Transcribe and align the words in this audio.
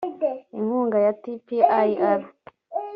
inkunga 0.57 0.97
ya 1.05 1.11
tpir 1.21 1.65